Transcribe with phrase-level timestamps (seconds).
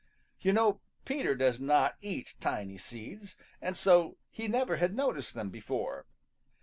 [0.39, 5.51] You know Peter does not eat tiny seeds, and so he never had noticed them
[5.51, 6.07] before.